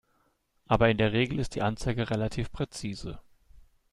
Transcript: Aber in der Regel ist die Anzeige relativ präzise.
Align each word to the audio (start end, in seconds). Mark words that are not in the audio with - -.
Aber 0.65 0.89
in 0.89 0.97
der 0.97 1.13
Regel 1.13 1.37
ist 1.37 1.53
die 1.53 1.61
Anzeige 1.61 2.09
relativ 2.09 2.51
präzise. 2.51 3.19